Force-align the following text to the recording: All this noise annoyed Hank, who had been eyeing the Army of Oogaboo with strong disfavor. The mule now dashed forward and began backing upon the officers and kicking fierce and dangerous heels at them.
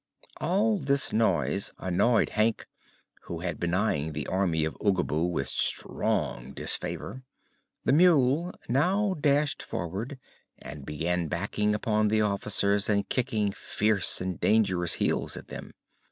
All 0.37 0.79
this 0.79 1.13
noise 1.13 1.71
annoyed 1.77 2.29
Hank, 2.29 2.65
who 3.25 3.41
had 3.41 3.59
been 3.59 3.75
eyeing 3.75 4.13
the 4.13 4.25
Army 4.25 4.65
of 4.65 4.73
Oogaboo 4.83 5.29
with 5.29 5.47
strong 5.47 6.55
disfavor. 6.55 7.21
The 7.85 7.93
mule 7.93 8.51
now 8.67 9.13
dashed 9.13 9.61
forward 9.61 10.17
and 10.57 10.87
began 10.87 11.27
backing 11.27 11.75
upon 11.75 12.07
the 12.07 12.21
officers 12.21 12.89
and 12.89 13.07
kicking 13.09 13.51
fierce 13.51 14.19
and 14.19 14.39
dangerous 14.39 14.95
heels 14.95 15.37
at 15.37 15.49
them. 15.49 15.71